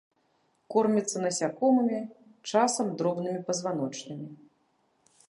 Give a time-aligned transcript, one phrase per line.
[0.75, 1.99] Корміцца насякомымі,
[2.53, 4.29] часам дробнымі пазваночнымі.